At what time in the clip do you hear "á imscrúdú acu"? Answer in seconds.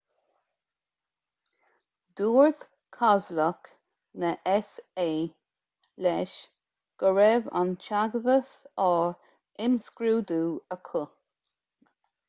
8.87-11.05